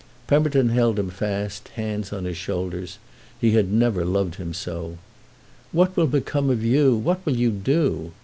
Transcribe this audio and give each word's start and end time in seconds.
Pemberton 0.25 0.69
held 0.69 0.97
him 0.97 1.11
fast, 1.11 1.67
hands 1.75 2.11
on 2.11 2.25
his 2.25 2.35
shoulders—he 2.35 3.51
had 3.51 3.71
never 3.71 4.03
loved 4.03 4.33
him 4.33 4.51
so. 4.51 4.97
"What 5.71 5.95
will 5.95 6.07
become 6.07 6.49
of 6.49 6.65
you, 6.65 6.95
what 6.95 7.23
will 7.23 7.35
you 7.37 7.51
do?" 7.51 8.11